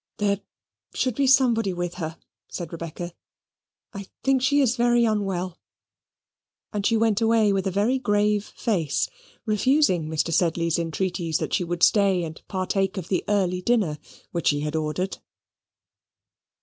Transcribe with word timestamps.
"There 0.17 0.39
should 0.95 1.13
be 1.13 1.27
somebody 1.27 1.73
with 1.73 1.93
her," 2.01 2.17
said 2.49 2.71
Rebecca. 2.73 3.13
"I 3.93 4.07
think 4.23 4.41
she 4.41 4.59
is 4.59 4.75
very 4.75 5.05
unwell": 5.05 5.59
and 6.73 6.83
she 6.83 6.97
went 6.97 7.21
away 7.21 7.53
with 7.53 7.67
a 7.67 7.69
very 7.69 7.99
grave 7.99 8.45
face, 8.57 9.07
refusing 9.45 10.07
Mr. 10.07 10.33
Sedley's 10.33 10.79
entreaties 10.79 11.37
that 11.37 11.53
she 11.53 11.63
would 11.63 11.83
stay 11.83 12.23
and 12.23 12.41
partake 12.47 12.97
of 12.97 13.09
the 13.09 13.23
early 13.29 13.61
dinner 13.61 13.99
which 14.31 14.49
he 14.49 14.61
had 14.61 14.75
ordered. 14.75 15.19